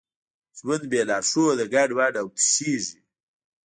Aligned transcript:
ژوند 0.57 0.83
بېلارښوده 0.91 1.65
ګډوډ 1.73 2.13
او 2.21 2.27
تشېږي. 2.37 2.99